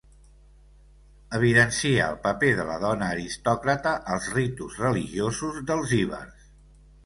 [1.39, 6.53] Evidencia el paper de la dona aristòcrata als ritus religiosos dels ibers.